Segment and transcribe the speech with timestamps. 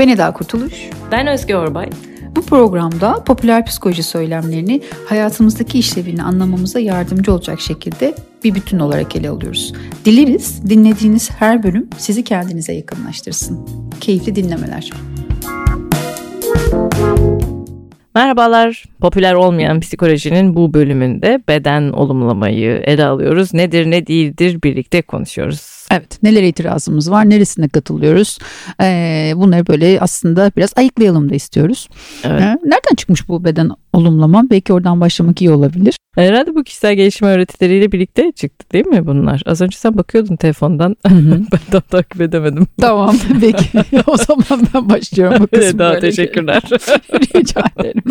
[0.00, 0.74] Ben Eda Kurtuluş.
[1.12, 1.90] Ben Özge Orbay.
[2.36, 9.28] Bu programda popüler psikoloji söylemlerini hayatımızdaki işlevini anlamamıza yardımcı olacak şekilde bir bütün olarak ele
[9.28, 9.72] alıyoruz.
[10.04, 13.68] Dileriz dinlediğiniz her bölüm sizi kendinize yakınlaştırsın.
[14.00, 14.90] Keyifli dinlemeler.
[18.14, 18.84] Merhabalar.
[19.00, 23.54] Popüler olmayan psikolojinin bu bölümünde beden olumlamayı ele alıyoruz.
[23.54, 25.79] Nedir ne değildir birlikte konuşuyoruz.
[25.90, 28.38] Evet nelere itirazımız var neresine katılıyoruz
[28.82, 31.88] ee, bunları böyle aslında biraz ayıklayalım da istiyoruz.
[32.24, 32.40] Evet.
[32.40, 35.96] Ee, nereden çıkmış bu beden olumlama belki oradan başlamak iyi olabilir.
[36.14, 39.42] Herhalde bu kişisel gelişim öğretileriyle birlikte çıktı değil mi bunlar?
[39.46, 42.66] Az önce sen bakıyordun telefondan ben tam takip edemedim.
[42.80, 43.64] Tamam peki
[44.06, 45.78] o zaman ben başlıyorum bu kısmı.
[45.78, 46.62] Daha teşekkürler.
[47.36, 48.02] Rica ederim.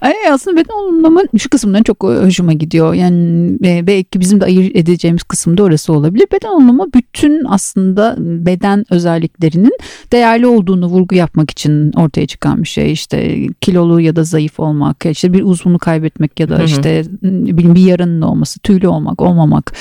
[0.00, 2.94] Ay, aslında beden olumlama şu kısımdan çok hoşuma gidiyor.
[2.94, 6.26] Yani e, belki bizim de ayırt edeceğimiz kısımda orası olabilir.
[6.32, 9.78] Beden olumlama bütün bütün aslında beden özelliklerinin
[10.12, 12.92] değerli olduğunu vurgu yapmak için ortaya çıkan bir şey.
[12.92, 18.22] İşte kilolu ya da zayıf olmak, işte bir uzvunu kaybetmek ya da işte bir yarının
[18.22, 19.72] olması, tüylü olmak, olmamak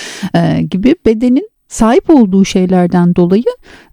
[0.69, 3.43] gibi bedenin sahip olduğu şeylerden dolayı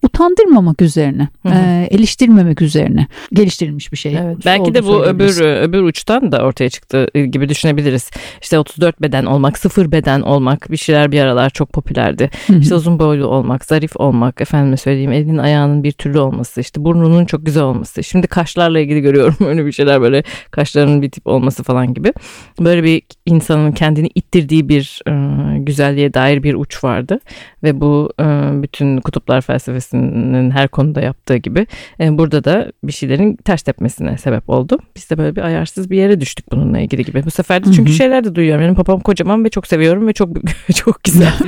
[0.03, 4.17] utandırmamak üzerine, E, eleştirmemek üzerine geliştirilmiş bir şey.
[4.17, 8.11] Evet, belki de bu öbür öbür uçtan da ortaya çıktı gibi düşünebiliriz.
[8.43, 12.31] İşte 34 beden olmak, sıfır beden olmak bir şeyler bir aralar çok popülerdi.
[12.47, 12.59] Hı hı.
[12.59, 17.25] İşte uzun boylu olmak, zarif olmak, efendime söyleyeyim elinin ayağının bir türlü olması, işte burnunun
[17.25, 18.05] çok güzel olması.
[18.05, 22.13] Şimdi kaşlarla ilgili görüyorum öyle bir şeyler böyle kaşlarının bir tip olması falan gibi.
[22.61, 25.13] Böyle bir insanın kendini ittirdiği bir e,
[25.59, 27.21] güzelliğe dair bir uç vardı
[27.63, 28.25] ve bu e,
[28.63, 31.67] bütün kutuplar felsefesinin her konuda yaptığı gibi
[32.01, 34.79] e, burada da bir şeylerin ters tepmesine sebep oldu.
[34.97, 37.25] Biz de böyle bir ayarsız bir yere düştük bununla ilgili gibi.
[37.25, 37.97] Bu sefer de çünkü Hı-hı.
[37.97, 38.63] şeyler de duyuyorum.
[38.65, 40.29] Benim papam kocaman ve çok seviyorum ve çok
[40.75, 41.33] çok güzel.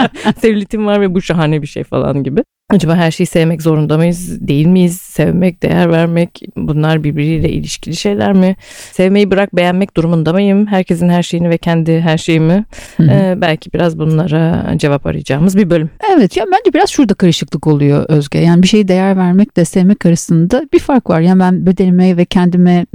[0.40, 2.44] Sevlitim var ve bu şahane bir şey falan gibi.
[2.70, 4.48] Acaba her şeyi sevmek zorunda mıyız?
[4.48, 5.00] Değil miyiz?
[5.00, 8.56] Sevmek, değer vermek bunlar birbiriyle ilişkili şeyler mi?
[8.92, 10.66] Sevmeyi bırak beğenmek durumunda mıyım?
[10.66, 12.64] Herkesin her şeyini ve kendi her şeyimi.
[13.00, 15.90] Ee, belki biraz bunlara cevap arayacağımız bir bölüm.
[16.14, 18.38] Evet ya bence biraz şurada karışıklık oluyor Özge.
[18.38, 21.20] Yani bir şeyi değer vermek de sevmek arasında bir fark var.
[21.20, 22.86] Yani ben bedenime ve kendime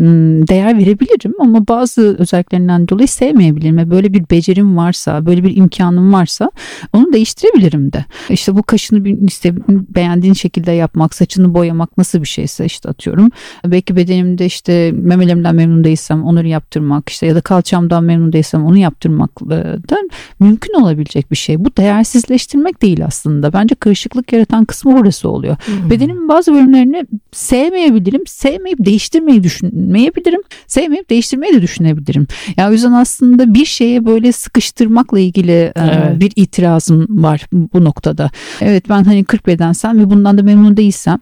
[0.48, 3.92] değer verebilirim ama bazı özelliklerinden dolayı sevmeyebilirim.
[3.92, 6.52] Böyle bir becerim varsa, böyle bir imkanım varsa
[6.94, 8.06] onu değiştirebilirim de.
[8.30, 13.30] İşte bu kaşını bir işte beğendiğin şekilde yapmak, saçını boyamak nasıl bir şeyse işte atıyorum.
[13.66, 18.78] Belki bedenimde işte memelerimden memnun değilsem onları yaptırmak işte ya da kalçamdan memnun değilsem onu
[18.78, 19.42] yaptırmak
[19.90, 19.98] da
[20.40, 21.66] mümkün olabilecek bir şey.
[21.66, 23.54] Bu değersizleştirmek değil aslında.
[23.54, 25.58] Bence karışıklık yaratan kısmı orası oluyor.
[25.66, 25.90] Hmm.
[25.90, 28.22] Bedenimin bazı bölümlerini sevmeyebilirim.
[28.28, 30.42] Sevmeyip değiştirmeyi düşünmeyebilirim.
[30.68, 32.28] Sevmeyip değiştirmeyi de düşünebilirim.
[32.58, 36.20] Yani o yüzden aslında bir şeye böyle sıkıştırmakla ilgili evet.
[36.20, 38.32] bir itirazım var bu noktada.
[38.62, 41.20] Evet ben hani 40 bedensem ve bundan da memnun değilsem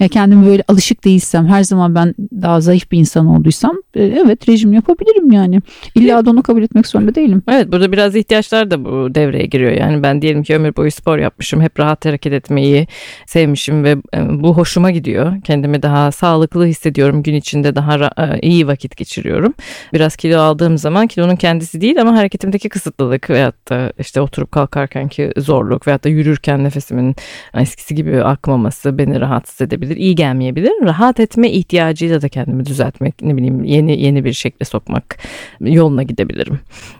[0.00, 4.72] ya kendimi böyle alışık değilsem her zaman ben daha zayıf bir insan olduysam evet rejim
[4.72, 5.60] yapabilirim yani.
[5.94, 7.42] İlla da onu kabul etmek zorunda değilim.
[7.48, 9.72] Evet burada biraz ihtiyaçlar da bu devreye giriyor.
[9.72, 11.60] Yani ben diyelim ki ömür boyu spor yapmışım.
[11.60, 12.86] Hep rahat hareket etmeyi
[13.26, 15.32] sevmişim ve e, bu hoşuma gidiyor.
[15.44, 17.22] Kendimi daha sağlıklı hissediyorum.
[17.22, 19.54] Gün içinde daha e, iyi vakit geçiriyorum.
[19.92, 25.32] Biraz kilo aldığım zaman kilonun kendisi değil ama hareketimdeki kısıtlılık veyahut da işte oturup kalkarkenki
[25.36, 27.16] zorluk veyahut da yürürken nefesimin
[27.54, 30.72] eskisi gibi akmaması beni rahatsız edebilir iyi gelmeyebilir.
[30.82, 35.18] Rahat etme ihtiyacıyla da kendimi düzeltmek, ne bileyim yeni yeni bir şekle sokmak
[35.60, 36.58] yoluna gidebilirim.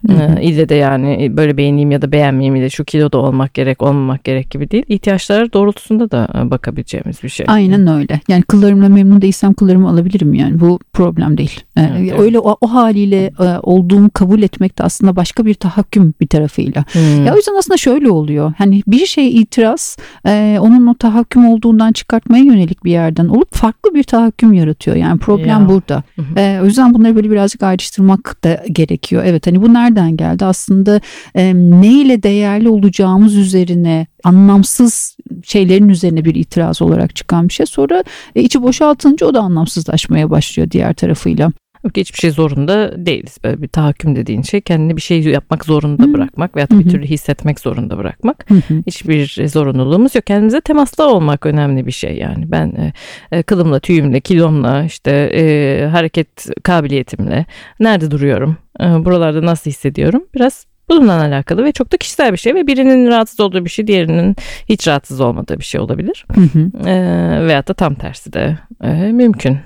[0.08, 4.24] Ee, ille de yani böyle beğeneyim ya da beğenmeyeyim de şu kiloda olmak gerek, olmamak
[4.24, 4.84] gerek gibi değil.
[4.88, 7.46] İhtiyaçlar doğrultusunda da e, bakabileceğimiz bir şey.
[7.48, 8.20] Aynen öyle.
[8.28, 10.60] Yani kıllarımla memnun değilsem kıllarımı alabilirim yani.
[10.60, 11.60] Bu problem değil.
[11.76, 16.14] Ee, evet, öyle o, o haliyle e, olduğumu kabul etmek de aslında başka bir tahakküm
[16.20, 16.84] bir tarafıyla.
[16.92, 17.26] Hmm.
[17.26, 18.52] Ya o yüzden aslında şöyle oluyor.
[18.58, 19.96] Hani bir şey itiraz
[20.26, 24.96] e, onun o tahakküm olduğundan çıkartmaya yönelik bir yerden olup farklı bir tahakküm yaratıyor.
[24.96, 25.68] Yani problem ya.
[25.68, 26.02] burada.
[26.36, 29.22] Ee, o yüzden bunları böyle birazcık ayrıştırmak da gerekiyor.
[29.26, 30.44] Evet hani bu nereden geldi?
[30.44, 31.00] Aslında
[31.34, 37.66] e, ne ile değerli olacağımız üzerine anlamsız şeylerin üzerine bir itiraz olarak çıkan bir şey.
[37.66, 41.52] Sonra e, içi boşaltınca o da anlamsızlaşmaya başlıyor diğer tarafıyla.
[41.96, 43.38] Hiçbir şey zorunda değiliz.
[43.44, 47.60] Böyle bir tahakküm dediğin şey kendini bir şey yapmak zorunda bırakmak veya bir türlü hissetmek
[47.60, 48.46] zorunda bırakmak.
[48.86, 50.26] Hiçbir zorunluluğumuz yok.
[50.26, 52.50] Kendimize temaslı olmak önemli bir şey yani.
[52.50, 52.92] Ben e,
[53.32, 57.46] e, kılımla, tüyümle, kilomla, işte e, hareket kabiliyetimle
[57.80, 58.56] nerede duruyorum?
[58.80, 60.24] E, buralarda nasıl hissediyorum?
[60.34, 63.86] Biraz Bununla alakalı ve çok da kişisel bir şey ve birinin rahatsız olduğu bir şey
[63.86, 64.36] diğerinin
[64.68, 66.26] hiç rahatsız olmadığı bir şey olabilir.
[66.34, 66.88] Hı hı.
[66.88, 69.58] E, veyahut da tam tersi de e, mümkün.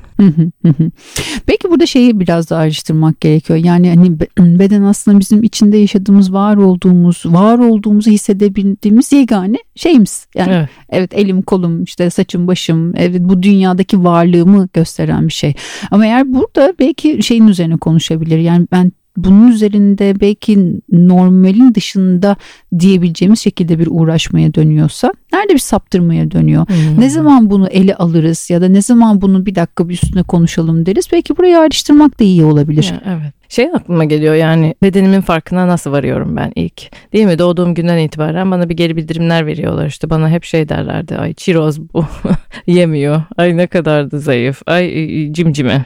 [1.50, 3.58] Peki burada şeyi biraz daha ayrıştırmak gerekiyor.
[3.58, 10.26] Yani hani beden aslında bizim içinde yaşadığımız, var olduğumuz, var olduğumuzu hissedebildiğimiz yegane şeyimiz.
[10.34, 15.54] Yani evet, evet elim, kolum, işte saçım, başım, evet bu dünyadaki varlığımı gösteren bir şey.
[15.90, 18.38] Ama eğer burada belki şeyin üzerine konuşabilir.
[18.38, 22.36] Yani ben bunun üzerinde belki normalin dışında
[22.78, 26.66] diyebileceğimiz şekilde bir uğraşmaya dönüyorsa nerede bir saptırmaya dönüyor?
[26.68, 27.00] Hmm.
[27.00, 30.86] Ne zaman bunu ele alırız ya da ne zaman bunu bir dakika bir üstüne konuşalım
[30.86, 31.08] deriz.
[31.12, 32.94] Belki burayı ayrıştırmak da iyi olabilir.
[33.06, 33.39] Evet.
[33.50, 37.12] Şey aklıma geliyor yani bedenimin farkına nasıl varıyorum ben ilk.
[37.12, 37.38] Değil mi?
[37.38, 40.10] Doğduğum günden itibaren bana bir geri bildirimler veriyorlar işte.
[40.10, 41.16] Bana hep şey derlerdi.
[41.16, 42.04] Ay çiroz bu.
[42.66, 43.22] Yemiyor.
[43.36, 44.62] Ay ne kadar da zayıf.
[44.66, 45.84] Ay cimcime.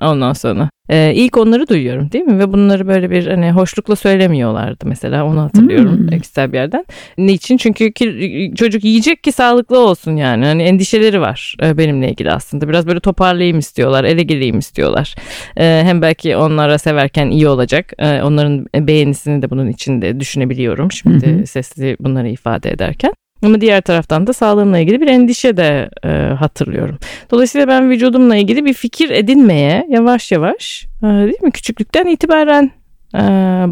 [0.00, 2.38] Ondan sonra ee, ilk onları duyuyorum değil mi?
[2.38, 6.12] Ve bunları böyle bir hani hoşlukla söylemiyorlardı mesela onu hatırlıyorum hmm.
[6.12, 6.84] ekstra bir yerden.
[7.18, 7.56] Niçin?
[7.56, 10.44] Çünkü ki, çocuk yiyecek ki sağlıklı olsun yani.
[10.44, 12.68] Hani endişeleri var benimle ilgili aslında.
[12.68, 15.14] Biraz böyle toparlayayım istiyorlar, ele geleyim istiyorlar.
[15.56, 17.92] E, hem belki onlara severken iyi olacak.
[17.98, 20.92] E, onların beğenisini de bunun içinde düşünebiliyorum.
[20.92, 21.46] Şimdi hmm.
[21.46, 23.12] sesli bunları ifade ederken.
[23.42, 26.98] Ama diğer taraftan da sağlığımla ilgili bir endişe de e, hatırlıyorum.
[27.30, 32.70] Dolayısıyla ben vücudumla ilgili bir fikir edinmeye yavaş yavaş e, değil mi küçüklükten itibaren
[33.14, 33.18] e,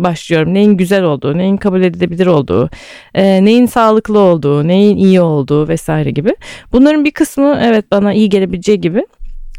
[0.04, 0.54] başlıyorum.
[0.54, 2.70] Neyin güzel olduğu, neyin kabul edilebilir olduğu,
[3.14, 6.36] e, neyin sağlıklı olduğu, neyin iyi olduğu vesaire gibi.
[6.72, 9.06] Bunların bir kısmı evet bana iyi gelebileceği gibi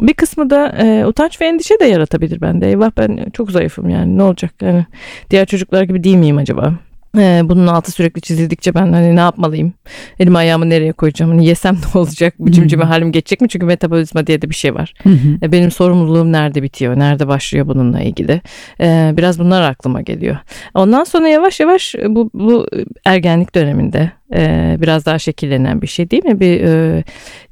[0.02, 2.68] bir kısmı da e, utanç ve endişe de yaratabilir bende.
[2.68, 4.54] Eyvah ben çok zayıfım yani ne olacak?
[4.62, 4.86] Yani
[5.30, 6.74] diğer çocuklar gibi değil miyim acaba?
[7.18, 9.74] Ee, bunun altı sürekli çizildikçe ben hani ne yapmalıyım?
[10.20, 11.32] Elim ayağımı nereye koyacağım?
[11.32, 12.34] Hani yesem ne olacak?
[12.40, 13.50] Bu cimcime halim geçecek mi?
[13.50, 14.94] Çünkü metabolizma diye de bir şey var.
[15.42, 17.00] Ee, benim sorumluluğum nerede bitiyor?
[17.00, 18.42] Nerede başlıyor bununla ilgili?
[18.82, 20.38] Ee, biraz bunlar aklıma geliyor.
[20.74, 22.68] Ondan sonra yavaş yavaş bu, bu
[23.06, 26.40] ergenlik döneminde e, biraz daha şekillenen bir şey değil mi?
[26.40, 27.04] Bir e,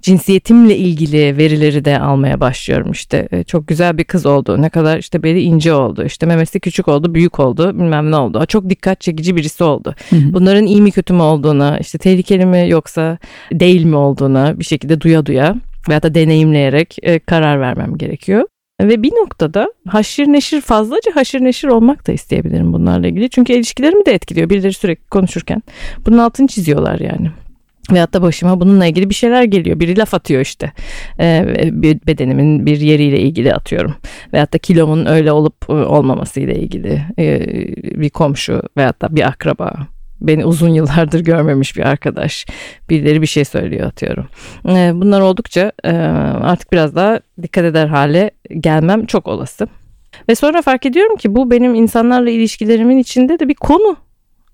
[0.01, 3.27] cinsiyetimle ilgili verileri de almaya başlıyorum işte.
[3.31, 4.62] E, çok güzel bir kız oldu.
[4.62, 6.04] Ne kadar işte beli ince oldu.
[6.06, 8.45] işte memesi küçük oldu, büyük oldu, bilmem ne oldu.
[8.45, 9.95] Çok dikkat çekici birisi oldu.
[10.10, 10.33] Hı hı.
[10.33, 13.18] Bunların iyi mi kötü mü olduğuna, işte tehlikeli mi yoksa
[13.51, 15.56] değil mi olduğuna bir şekilde duya duya
[15.89, 18.44] veya da deneyimleyerek e, karar vermem gerekiyor.
[18.81, 23.30] Ve bir noktada haşir neşir fazlaca haşir neşir olmak da isteyebilirim bunlarla ilgili.
[23.30, 25.63] Çünkü ilişkilerimi de etkiliyor birileri sürekli konuşurken.
[26.06, 27.31] Bunun altını çiziyorlar yani.
[27.92, 29.80] Veyahut da başıma bununla ilgili bir şeyler geliyor.
[29.80, 30.72] Biri laf atıyor işte.
[31.19, 31.45] Ee,
[32.07, 33.95] bedenimin bir yeriyle ilgili atıyorum.
[34.33, 37.42] Veyahut da kilomun öyle olup olmaması ile ilgili ee,
[38.01, 39.88] bir komşu veyahut da bir akraba
[40.21, 42.45] beni uzun yıllardır görmemiş bir arkadaş
[42.89, 44.27] birileri bir şey söylüyor atıyorum.
[44.69, 45.91] Ee, bunlar oldukça e,
[46.41, 49.67] artık biraz daha dikkat eder hale gelmem çok olası.
[50.29, 53.97] Ve sonra fark ediyorum ki bu benim insanlarla ilişkilerimin içinde de bir konu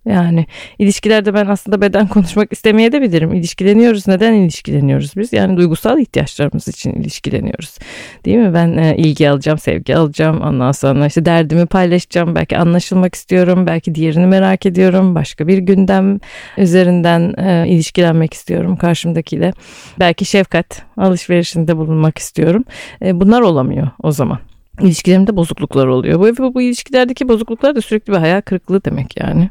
[0.06, 0.46] yani
[0.80, 3.34] ilişkilerde ben aslında beden konuşmak istemeye de bilirim.
[3.34, 4.08] İlişkileniyoruz.
[4.08, 5.34] Neden ilişkileniyoruz biz?
[5.34, 7.78] Yani duygusal ihtiyaçlarımız için ilişkileniyoruz.
[8.26, 8.54] Değil mi?
[8.54, 10.42] Ben e, ilgi alacağım, sevgi alacağım.
[10.42, 12.36] Ondan sonra işte derdimi paylaşacağım.
[12.36, 13.68] Belki anlaşılmak istiyorum.
[13.68, 15.16] Belki diğerini merak ediyorum.
[15.16, 16.20] Başka bir gündem
[16.58, 19.54] üzerinden e, ilişkilenmek istiyorum karşımdakiyle.
[20.00, 22.64] Belki şefkat alışverişinde bulunmak istiyorum.
[23.06, 24.40] E, bunlar olamıyor o zaman
[24.82, 26.20] ilişkilerimde bozukluklar oluyor.
[26.20, 29.50] Bu, bu, bu ilişkilerdeki bozukluklar da sürekli bir hayal kırıklığı demek yani.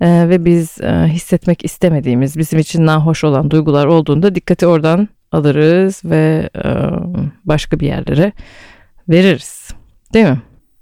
[0.00, 6.02] Ee, ve biz e, hissetmek istemediğimiz, bizim için nahoş olan duygular olduğunda dikkati oradan alırız
[6.04, 6.68] ve e,
[7.44, 8.32] başka bir yerlere
[9.08, 9.68] veririz.
[10.14, 10.38] Değil mi?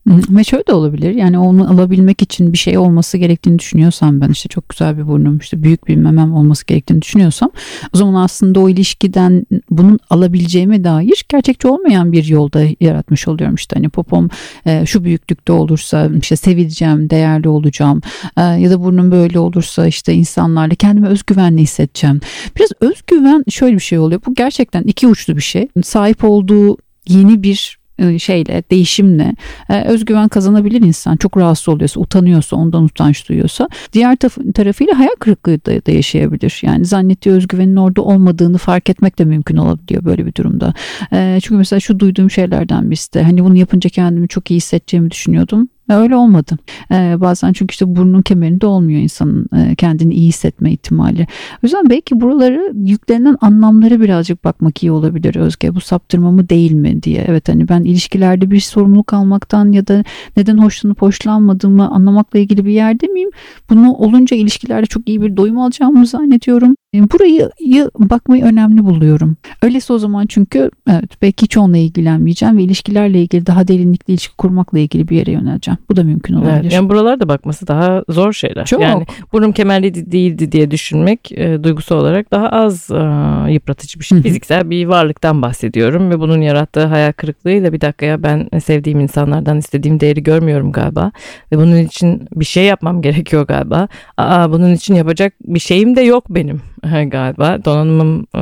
[0.07, 4.49] Ve şöyle de olabilir yani onu alabilmek için bir şey olması gerektiğini düşünüyorsam ben işte
[4.49, 7.51] çok güzel bir burnum işte büyük bir memem olması gerektiğini düşünüyorsam
[7.95, 13.55] o zaman aslında o ilişkiden bunun alabileceğime dair gerçekçi olmayan bir yolda yaratmış oluyorum.
[13.55, 14.29] İşte hani popom
[14.67, 18.01] e, şu büyüklükte olursa işte sevileceğim değerli olacağım
[18.37, 22.21] e, ya da burnum böyle olursa işte insanlarla kendimi özgüvenli hissedeceğim.
[22.57, 24.21] Biraz özgüven şöyle bir şey oluyor.
[24.27, 25.69] Bu gerçekten iki uçlu bir şey.
[25.83, 26.77] Sahip olduğu
[27.09, 27.82] yeni bir
[28.19, 29.35] şeyle değişimle
[29.69, 31.17] e, özgüven kazanabilir insan.
[31.17, 33.69] Çok rahatsız oluyorsa utanıyorsa ondan utanç duyuyorsa.
[33.93, 34.17] Diğer
[34.55, 36.61] tarafıyla hayal kırıklığı da, da yaşayabilir.
[36.63, 40.75] Yani zannettiği özgüvenin orada olmadığını fark etmek de mümkün olabiliyor böyle bir durumda.
[41.13, 45.11] E, çünkü mesela şu duyduğum şeylerden birisi de hani bunu yapınca kendimi çok iyi hissedeceğimi
[45.11, 46.57] düşünüyordum Öyle olmadı.
[46.93, 51.23] Ee, bazen çünkü işte burnun kemerinde olmuyor insanın e, kendini iyi hissetme ihtimali.
[51.23, 55.75] O yüzden belki buraları yüklenen anlamlara birazcık bakmak iyi olabilir Özge.
[55.75, 57.25] Bu saptırma mı değil mi diye.
[57.29, 60.05] Evet hani ben ilişkilerde bir sorumluluk almaktan ya da
[60.37, 63.31] neden hoşlanıp hoşlanmadığımı anlamakla ilgili bir yerde miyim?
[63.71, 66.75] Bunu olunca ilişkilerde çok iyi bir doyum alacağımı zannediyorum.
[66.95, 67.51] Burayı
[67.99, 69.37] bakmayı önemli buluyorum.
[69.63, 74.37] Öyleyse o zaman çünkü evet belki hiç onunla ilgilenmeyeceğim ve ilişkilerle ilgili daha derinlikli ilişki
[74.37, 75.79] kurmakla ilgili bir yere yöneleceğim.
[75.91, 76.61] Bu da mümkün olabilir.
[76.63, 78.65] Evet, yani buralarda bakması daha zor şeyler.
[78.65, 78.83] Çok.
[78.83, 84.23] Yani burnum kemerli değildi diye düşünmek e, duygusu olarak daha az e, yıpratıcı bir şey.
[84.23, 89.59] Fiziksel bir varlıktan bahsediyorum ve bunun yarattığı hayal kırıklığıyla bir dakika ya ben sevdiğim insanlardan
[89.59, 91.13] istediğim değeri görmüyorum galiba
[91.53, 93.89] ve bunun için bir şey yapmam gerekiyor galiba.
[94.17, 97.65] Aa bunun için yapacak bir şeyim de yok benim galiba.
[97.65, 98.41] Donanımım e,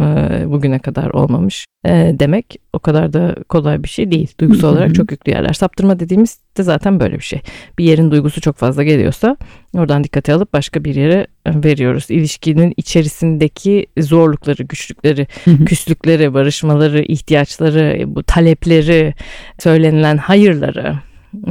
[0.51, 4.35] bugüne kadar olmamış e, demek o kadar da kolay bir şey değil.
[4.41, 5.53] Duygusal olarak çok yüklü yerler.
[5.53, 7.41] Saptırma dediğimiz de zaten böyle bir şey.
[7.79, 9.37] Bir yerin duygusu çok fazla geliyorsa
[9.75, 12.07] oradan dikkate alıp başka bir yere veriyoruz.
[12.11, 15.27] İlişkinin içerisindeki zorlukları, güçlükleri,
[15.67, 19.15] küslükleri, barışmaları, ihtiyaçları, bu talepleri,
[19.59, 20.99] söylenilen hayırları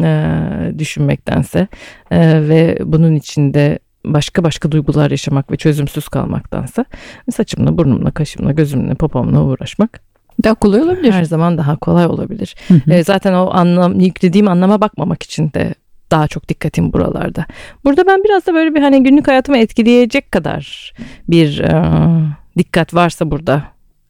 [0.03, 1.67] e, düşünmektense
[2.11, 6.85] e, ve bunun içinde başka başka duygular yaşamak ve çözümsüz kalmaktansa
[7.31, 10.01] saçımla, burnumla, kaşımla, gözümle, popomla uğraşmak
[10.43, 11.11] daha kolay olabilir.
[11.11, 12.55] Her zaman daha kolay olabilir.
[12.67, 12.93] Hı hı.
[12.93, 15.73] E, zaten o anlam yüklediğim anlama bakmamak için de
[16.11, 17.45] daha çok dikkatim buralarda.
[17.85, 20.93] Burada ben biraz da böyle bir hani günlük hayatımı etkileyecek kadar
[21.27, 21.83] bir e,
[22.57, 23.63] dikkat varsa burada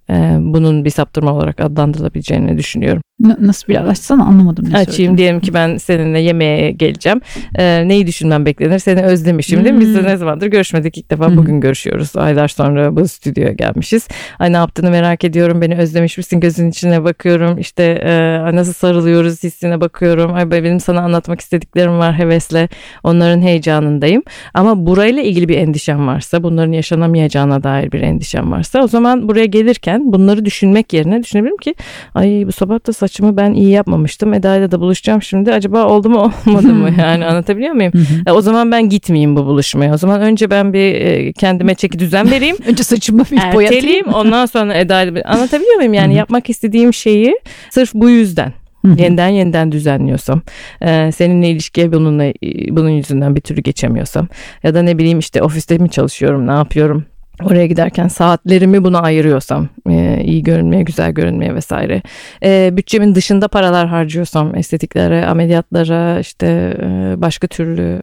[0.09, 3.01] e, bunun bir saptırma olarak adlandırılabileceğini düşünüyorum.
[3.19, 4.65] Nasıl biraz açsana anlamadım.
[4.65, 5.17] Ne Açayım söyledim.
[5.17, 7.21] diyelim ki ben seninle yemeğe geleceğim.
[7.55, 8.79] Ee, neyi düşünmem beklenir?
[8.79, 9.81] Seni özlemişim değil mi?
[9.81, 10.07] Biz de hmm.
[10.07, 12.15] ne zamandır görüşmedik ilk defa bugün görüşüyoruz.
[12.15, 14.07] Aylar sonra bu stüdyoya gelmişiz.
[14.39, 15.61] Ay ne yaptığını merak ediyorum.
[15.61, 16.39] Beni özlemiş misin?
[16.39, 17.57] Gözün içine bakıyorum.
[17.57, 20.33] İşte e, nasıl sarılıyoruz hissine bakıyorum.
[20.33, 22.69] Ay benim sana anlatmak istediklerim var hevesle.
[23.03, 24.23] Onların heyecanındayım.
[24.53, 29.45] Ama burayla ilgili bir endişem varsa, bunların yaşanamayacağına dair bir endişem varsa o zaman buraya
[29.45, 31.75] gelirken bunları düşünmek yerine düşünebilirim ki
[32.15, 34.33] ay bu sabah da saçımı ben iyi yapmamıştım.
[34.33, 35.53] Eda ile de buluşacağım şimdi.
[35.53, 36.89] Acaba oldu mu olmadı mı?
[36.99, 37.91] Yani anlatabiliyor muyum?
[38.27, 39.93] e, o zaman ben gitmeyeyim bu buluşmaya.
[39.93, 42.57] O zaman önce ben bir e, kendime çeki düzen vereyim.
[42.67, 44.07] önce saçımı bir boyatayım.
[44.07, 45.93] Ondan sonra Eda ile anlatabiliyor muyum?
[45.93, 47.39] Yani yapmak istediğim şeyi
[47.69, 48.53] sırf bu yüzden
[48.83, 50.41] yeniden yeniden düzenliyorsam,
[50.81, 52.33] e, seninle ilişkiye bununla
[52.69, 54.27] bunun yüzünden bir türlü geçemiyorsam
[54.63, 57.05] ya da ne bileyim işte ofiste mi çalışıyorum, ne yapıyorum?
[57.43, 62.01] Oraya giderken saatlerimi buna ayırıyorsam e, iyi görünmeye güzel görünmeye vesaire
[62.43, 68.01] e, bütçemin dışında paralar harcıyorsam estetiklere ameliyatlara işte e, başka türlü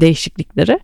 [0.00, 0.78] değişikliklere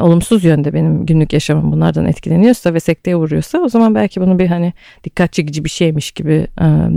[0.00, 4.46] olumsuz yönde benim günlük yaşamım bunlardan etkileniyorsa ve sekteye vuruyorsa o zaman belki bunu bir
[4.46, 4.72] hani
[5.04, 6.46] dikkat çekici bir şeymiş gibi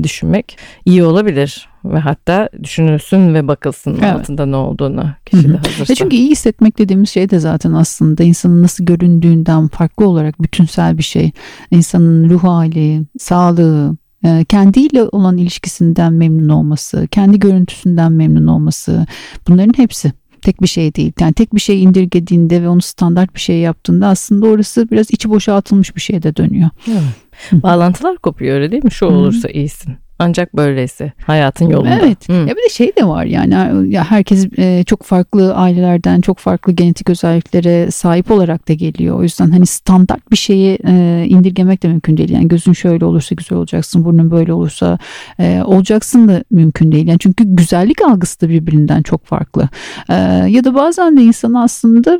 [0.03, 4.15] düşünmek iyi olabilir ve hatta düşünülsün ve bakılsın evet.
[4.15, 5.95] altında ne olduğunu kişi de hazırsa.
[5.95, 11.03] Çünkü iyi hissetmek dediğimiz şey de zaten aslında insanın nasıl göründüğünden farklı olarak bütünsel bir
[11.03, 11.31] şey.
[11.71, 19.05] İnsanın ruh hali, sağlığı, e, kendiyle olan ilişkisinden memnun olması, kendi görüntüsünden memnun olması
[19.47, 21.13] bunların hepsi tek bir şey değil.
[21.19, 25.29] Yani tek bir şey indirgediğinde ve onu standart bir şey yaptığında aslında orası biraz içi
[25.29, 26.69] boşaltılmış bir şeye de dönüyor.
[26.87, 27.63] Evet.
[27.63, 28.91] Bağlantılar kopuyor öyle değil mi?
[28.91, 29.95] Şu olursa iyisin.
[30.19, 31.99] Ancak böylesi hayatın yolunda.
[32.03, 32.29] Evet.
[32.29, 32.33] Hı.
[32.33, 33.53] Ya bir de şey de var yani
[33.93, 39.19] ya herkes e, çok farklı ailelerden çok farklı genetik özelliklere sahip olarak da geliyor.
[39.19, 42.29] O yüzden hani standart bir şeyi e, indirgemek de mümkün değil.
[42.29, 44.97] Yani gözün şöyle olursa güzel olacaksın, burnun böyle olursa
[45.39, 47.07] e, olacaksın da mümkün değil.
[47.07, 49.69] Yani çünkü güzellik algısı da birbirinden çok farklı.
[50.09, 50.15] E,
[50.47, 52.19] ya da bazen de insan aslında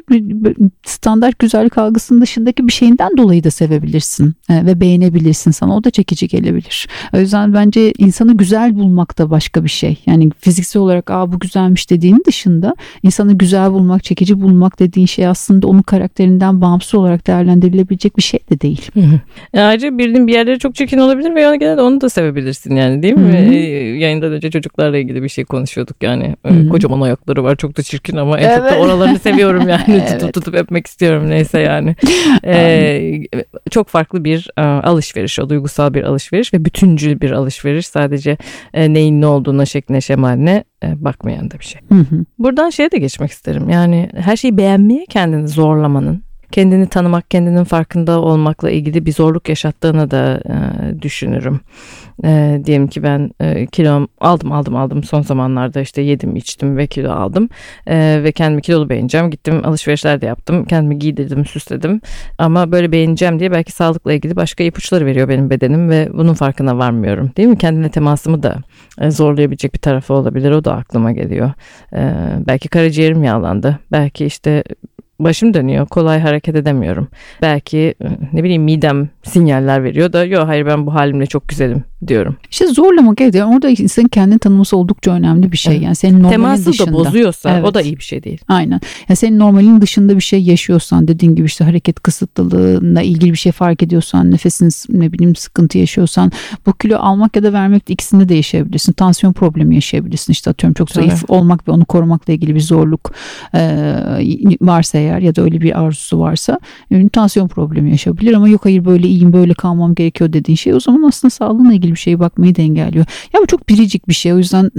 [0.86, 5.52] standart güzellik algısının dışındaki bir şeyinden dolayı da sevebilirsin e, ve beğenebilirsin.
[5.52, 6.88] Sana o da çekici gelebilir.
[7.14, 9.98] O yüzden bence insanı güzel bulmak da başka bir şey.
[10.06, 15.28] Yani fiziksel olarak aa bu güzelmiş dediğin dışında insanı güzel bulmak, çekici bulmak dediğin şey
[15.28, 18.92] aslında onun karakterinden bağımsız olarak değerlendirilebilecek bir şey de değil.
[18.94, 19.20] Hı hı.
[19.62, 23.40] Ayrıca birinin bir yerleri çok çirkin olabilir ve genelde onu da sevebilirsin yani değil mi?
[23.40, 23.54] Hı hı.
[24.00, 26.36] Yayından önce çocuklarla ilgili bir şey konuşuyorduk yani.
[26.46, 26.70] Hı hı.
[26.70, 28.58] Kocaman ayakları var çok da çirkin ama en evet.
[28.58, 29.84] çok da oralarını seviyorum yani.
[29.88, 30.20] evet.
[30.20, 31.96] tutup tutup öpmek istiyorum neyse yani.
[32.46, 33.22] ee,
[33.72, 37.82] çok farklı bir alışveriş o duygusal bir alışveriş ve bütüncül bir alışveriş verir.
[37.82, 38.38] Sadece
[38.74, 41.82] e, neyin ne olduğuna, şekline, şemaline e, bakmayan da bir şey.
[41.90, 42.26] Hı hı.
[42.40, 43.70] Buradan şeye de geçmek isterim.
[43.70, 50.12] Yani her şeyi beğenmeye kendini zorlamanın kendini tanımak, kendinin farkında olmakla ilgili bir zorluk yaşattığını
[50.12, 51.60] da e, düşünürüm.
[52.24, 56.88] E, diyelim ki ben e, kilom aldım aldım aldım son zamanlarda işte yedim içtim ve
[56.88, 57.50] kilo aldım
[57.88, 59.30] e, ve kendimi kilolu beğeneceğim.
[59.32, 60.66] Gittim alışverişler de yaptım.
[60.66, 62.02] Kendimi giydirdim, süsledim.
[62.38, 66.78] Ama böyle beğeneceğim diye belki sağlıkla ilgili başka ipuçları veriyor benim bedenim ve bunun farkına
[66.78, 67.32] varmıyorum.
[67.38, 67.58] Değil mi?
[67.58, 68.58] Kendine temasımı da
[69.02, 70.52] e, zorlayabilecek bir tarafı olabilir.
[70.52, 71.52] O da aklıma geliyor.
[71.94, 72.14] E,
[72.48, 73.80] belki karaciğerim yağlandı.
[73.92, 74.64] Belki işte
[75.20, 75.88] başım dönüyor.
[75.88, 77.08] Kolay hareket edemiyorum.
[77.42, 77.96] Belki
[78.34, 82.38] ne bileyim midem sinyaller veriyor da yok hayır ben bu halimle çok güzelim diyorum.
[82.52, 83.36] İşte zorlamak evet.
[83.36, 85.74] Yani orada insanın kendini tanıması oldukça önemli bir şey.
[85.74, 85.84] Evet.
[85.84, 86.88] Yani senin normalin Teması dışında.
[86.90, 87.66] da bozuyorsa Evet.
[87.66, 88.42] o da iyi bir şey değil.
[88.48, 88.82] Aynen.
[89.10, 93.52] Yani senin normalin dışında bir şey yaşıyorsan dediğin gibi işte hareket kısıtlılığına ilgili bir şey
[93.52, 96.32] fark ediyorsan nefesin ne bileyim sıkıntı yaşıyorsan
[96.66, 98.94] bu kilo almak ya da vermek de ikisinde de yaşayabilirsin.
[98.94, 100.34] Tansiyon problemi yaşayabilirsin.
[100.34, 103.14] İşte atıyorum çok zayıf olmak ve onu korumakla ilgili bir zorluk
[103.56, 103.60] e,
[104.62, 106.60] varsa eğer ya da öyle bir arzusu varsa
[106.92, 110.80] e, tansiyon problemi yaşayabilir ama yok hayır böyle iyiyim böyle kalmam gerekiyor dediğin şey o
[110.80, 113.06] zaman aslında sağlığına ilgili bir şeye bakmayı da engelliyor.
[113.34, 114.72] Ya bu çok biricik bir şey o yüzden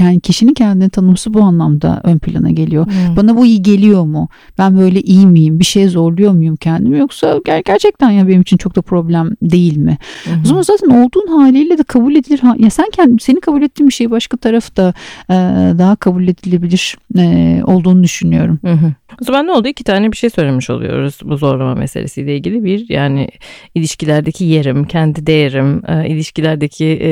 [0.00, 2.86] yani kişinin kendini tanıması bu anlamda ön plana geliyor.
[3.16, 4.28] Bana bu iyi geliyor mu?
[4.58, 5.60] Ben böyle iyi miyim?
[5.60, 6.98] Bir şeye zorluyor muyum kendimi?
[6.98, 9.98] Yoksa ger- gerçekten ya benim için çok da problem değil mi?
[10.24, 10.30] Hı.
[10.44, 12.40] O zaman zaten olduğun haliyle de kabul edilir.
[12.58, 14.94] Ya sen kendi seni kabul ettiğin bir şeyi başka taraf da
[15.30, 15.34] e,
[15.78, 18.58] daha kabul edilebilir e, olduğunu düşünüyorum.
[18.64, 18.92] Hı hı.
[19.22, 19.68] O zaman ne oldu?
[19.68, 22.64] İki tane bir şey söylemiş oluyoruz bu zorlama meselesiyle ilgili.
[22.64, 23.28] Bir yani
[23.74, 27.10] ilişkilerdeki yerim, kendi değerim, e, ilişkilerdeki e,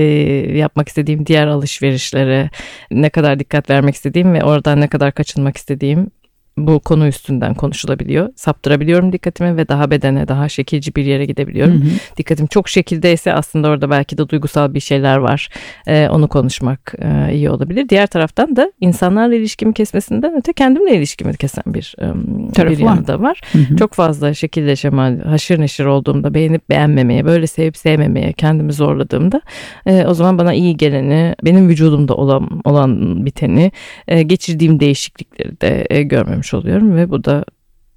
[0.58, 2.50] yapmak istediğim diğer alışverişlere
[2.90, 6.10] ne kadar dikkat vermek istediğim ve oradan ne kadar kaçınmak istediğim
[6.58, 8.28] bu konu üstünden konuşulabiliyor.
[8.36, 11.74] Saptırabiliyorum dikkatimi ve daha bedene, daha şekilci bir yere gidebiliyorum.
[11.74, 11.90] Hı hı.
[12.16, 15.48] Dikkatim çok şekildeyse aslında orada belki de duygusal bir şeyler var.
[15.86, 17.88] Ee, onu konuşmak e, iyi olabilir.
[17.88, 22.06] Diğer taraftan da insanlarla ilişkimi kesmesinden öte kendimle ilişkimi kesen bir, e,
[22.52, 23.40] Tarafı bir yanı da var.
[23.52, 23.76] Hı hı.
[23.76, 29.40] Çok fazla şekilde şemal, haşır neşir olduğumda beğenip beğenmemeye, böyle sevip sevmemeye kendimi zorladığımda
[29.86, 33.72] e, o zaman bana iyi geleni, benim vücudumda olan, olan biteni,
[34.08, 36.02] e, geçirdiğim değişiklikleri de e,
[36.42, 37.44] görmemiş oluyorum ve bu da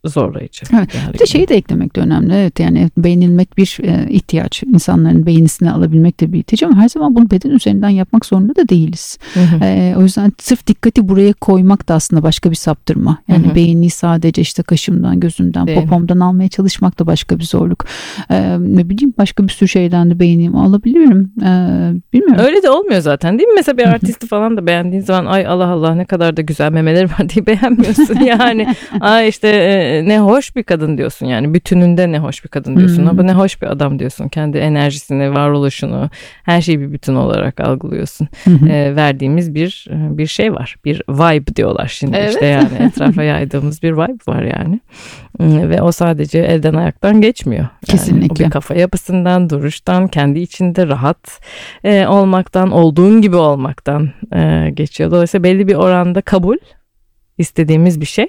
[0.09, 0.65] zorlayıcı.
[0.77, 2.33] Evet, bir de şeyi de eklemek de önemli.
[2.33, 4.63] Evet yani beğenilmek bir e, ihtiyaç.
[4.63, 8.69] İnsanların beğenisini alabilmek de bir ihtiyaç ama her zaman bunu beden üzerinden yapmak zorunda da
[8.69, 9.17] değiliz.
[9.33, 9.65] Hı hı.
[9.65, 13.17] E, o yüzden sırf dikkati buraya koymak da aslında başka bir saptırma.
[13.27, 13.55] Yani Hı hı.
[13.55, 17.85] beğeniyi sadece işte kaşımdan, gözümden, Değil popomdan almaya çalışmak da başka bir zorluk.
[18.29, 21.31] E, ne bileyim başka bir sürü şeyden de beğenimi alabilirim.
[21.41, 21.49] E,
[22.13, 22.45] bilmiyorum.
[22.45, 23.55] Öyle de olmuyor zaten değil mi?
[23.55, 27.05] Mesela bir artisti falan da beğendiğin zaman ay Allah Allah ne kadar da güzel memeleri
[27.05, 28.19] var diye beğenmiyorsun.
[28.19, 28.67] Yani
[29.01, 33.05] ay işte e, ne hoş bir kadın diyorsun yani bütününde ne hoş bir kadın diyorsun.
[33.05, 33.09] Hı.
[33.09, 34.27] Ama ne hoş bir adam diyorsun.
[34.27, 36.09] Kendi enerjisini, varoluşunu
[36.43, 38.27] her şeyi bir bütün olarak algılıyorsun.
[38.69, 40.75] E, verdiğimiz bir bir şey var.
[40.85, 42.33] Bir vibe diyorlar şimdi Evet.
[42.33, 44.79] işte yani etrafa yaydığımız bir vibe var yani.
[45.39, 47.61] E, Ve o sadece elden ayaktan geçmiyor.
[47.61, 48.43] Yani Kesinlikle.
[48.43, 51.39] o bir kafa yapısından, duruştan, kendi içinde rahat
[51.83, 55.11] e, olmaktan, olduğun gibi olmaktan e, geçiyor.
[55.11, 56.57] Dolayısıyla belli bir oranda kabul
[57.37, 58.27] istediğimiz bir şey.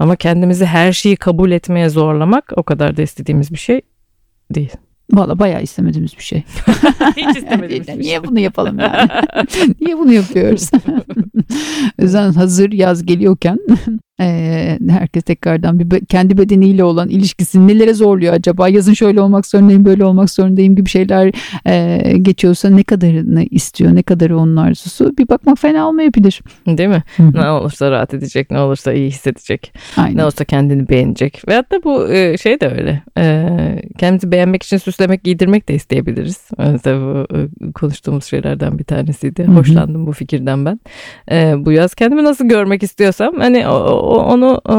[0.00, 3.80] Ama kendimizi her şeyi kabul etmeye zorlamak o kadar da istediğimiz bir şey
[4.54, 4.72] değil.
[5.12, 6.42] Valla bayağı istemediğimiz bir şey.
[7.16, 8.02] Hiç istemediğimiz bir şey.
[8.02, 9.08] Niye bunu yapalım yani?
[9.80, 10.70] Niye bunu yapıyoruz?
[11.98, 13.58] o yüzden hazır yaz geliyorken
[14.20, 18.68] eee, herkes tekrardan bir kendi bedeniyle olan ilişkisini nelere zorluyor acaba?
[18.68, 21.32] Yazın şöyle olmak zorundayım, böyle olmak zorundayım gibi şeyler
[21.66, 26.40] eee, geçiyorsa ne kadarını istiyor, ne kadarı onun arzusu bir bakmak fena olmayabilir.
[26.66, 27.02] Değil mi?
[27.34, 30.22] Ne olursa rahat edecek, ne olursa iyi hissedecek, ne Aynen.
[30.22, 31.42] olursa kendini beğenecek.
[31.48, 33.02] Veyahut da bu e, şey de öyle.
[33.18, 33.48] E,
[33.98, 36.48] kendimizi beğenmek için süslemek, giydirmek de isteyebiliriz.
[36.58, 39.42] Mesela bu e, konuştuğumuz şeylerden bir tanesiydi.
[39.44, 39.56] Hı hı.
[39.56, 40.80] Hoşlandım bu fikirden ben.
[41.32, 44.74] E, bu yaz kendimi nasıl görmek istiyorsam hani o, o- onu e,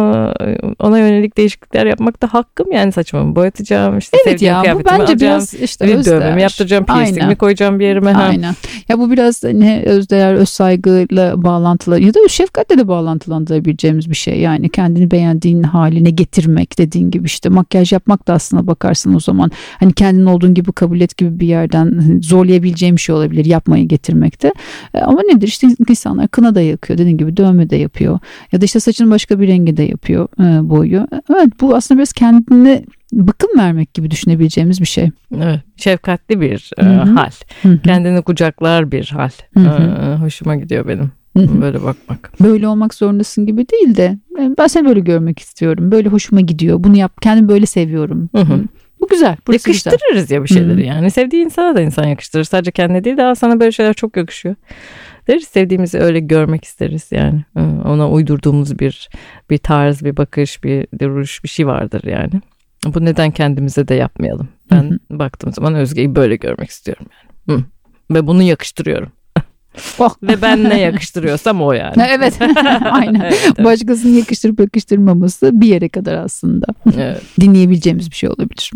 [0.80, 5.20] ona yönelik değişiklikler yapmak da hakkım yani saçımı boyatacağım işte Evet ya bu bence alacağım.
[5.20, 7.30] biraz işte bir dövmemi yaptıracağım, piercing Aynen.
[7.30, 8.12] mi koyacağım bir yerime.
[8.12, 8.24] Ha.
[8.24, 8.54] Aynen.
[8.90, 14.16] Ya bu biraz hani özdeğer, öz saygıyla bağlantılı ya da öz şefkatle de bağlantılandırabileceğimiz bir
[14.16, 14.40] şey.
[14.40, 19.52] Yani kendini beğendiğin haline getirmek dediğin gibi işte makyaj yapmak da aslına bakarsın o zaman
[19.80, 23.88] hani kendin olduğun gibi kabul et gibi bir yerden hani zorlayabileceğim bir şey olabilir yapmayı
[23.88, 24.54] getirmekte.
[24.94, 28.20] E, Ama nedir işte insanlar kına da yakıyor dediğin gibi dövme de yapıyor
[28.52, 31.08] ya da işte saçın başka bir rengi de yapıyor e, boyu.
[31.30, 35.12] Evet bu aslında biraz kendine bakım vermek gibi düşünebileceğimiz bir şey.
[35.36, 37.32] Evet, şefkatli bir e, hal.
[37.62, 37.82] Hı hı.
[37.82, 39.30] Kendini kucaklar bir hal.
[39.58, 42.32] E, hoşuma gidiyor benim böyle bakmak.
[42.42, 45.92] böyle olmak zorundasın gibi değil de e, ben seni böyle görmek istiyorum.
[45.92, 46.84] Böyle hoşuma gidiyor.
[46.84, 47.22] Bunu yap.
[47.22, 48.30] Kendimi böyle seviyorum.
[48.36, 48.54] Hı hı.
[48.54, 48.64] Bu
[49.12, 49.38] güzel.
[49.48, 49.92] Burası güzel.
[49.92, 51.12] Yakıştırırız ya bir şeyleri yani.
[51.12, 52.44] Sevdiği insana da insan yakıştırır.
[52.44, 54.56] Sadece kendine değil daha sana böyle şeyler çok yakışıyor.
[55.28, 57.46] Deriz sevdiğimizi öyle görmek isteriz yani.
[57.86, 59.10] Ona uydurduğumuz bir
[59.50, 62.42] bir tarz, bir bakış, bir duruş bir şey vardır yani.
[62.86, 64.50] Bu neden kendimize de yapmayalım?
[64.72, 67.60] Ben baktığım zaman Özge'yi böyle görmek istiyorum yani.
[67.60, 67.64] Hı.
[68.12, 69.12] Ve bunu yakıştırıyorum.
[70.00, 70.16] Oh.
[70.24, 72.04] Ve ben ne yakıştırıyorsam o yani.
[72.10, 72.34] Evet.
[72.92, 73.20] Aynen.
[73.20, 73.66] Evet, evet.
[73.66, 76.66] Başkasının yakıştırıp yakıştırmaması bir yere kadar aslında.
[76.98, 77.22] Evet.
[77.42, 78.72] Dinleyebileceğimiz bir şey olabilir.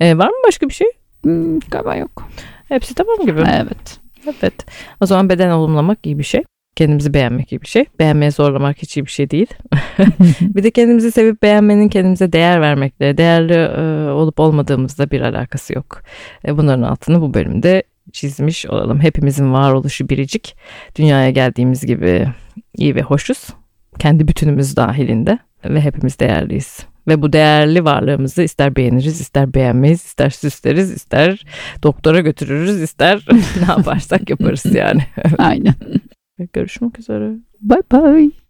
[0.00, 0.86] E, var mı başka bir şey?
[1.22, 2.28] Hmm, galiba yok.
[2.68, 3.40] Hepsi tamam gibi.
[3.40, 3.98] Evet.
[4.26, 4.54] Evet.
[5.00, 6.42] O zaman beden olumlamak iyi bir şey.
[6.76, 7.84] kendimizi beğenmek gibi bir şey.
[7.98, 9.46] Beğenmeye zorlamak hiç iyi bir şey değil.
[10.40, 16.02] bir de kendimizi sevip beğenmenin kendimize değer vermekle, değerli e, olup olmadığımızda bir alakası yok.
[16.46, 19.00] E, bunların altını bu bölümde çizmiş olalım.
[19.00, 20.56] Hepimizin varoluşu biricik.
[20.96, 22.28] Dünyaya geldiğimiz gibi
[22.76, 23.48] iyi ve hoşuz.
[23.98, 26.86] Kendi bütünümüz dahilinde ve hepimiz değerliyiz.
[27.08, 31.44] Ve bu değerli varlığımızı ister beğeniriz, ister beğenmeyiz, ister süsleriz, ister
[31.82, 35.02] doktora götürürüz, ister ne yaparsak yaparız yani.
[35.38, 35.74] Aynen.
[36.52, 37.30] Görüşmek üzere.
[37.60, 38.43] Bye bye.